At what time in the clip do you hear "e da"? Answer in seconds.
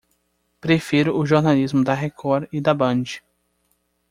2.51-2.73